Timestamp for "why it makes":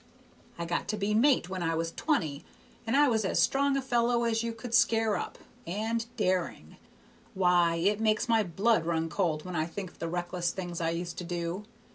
7.35-8.27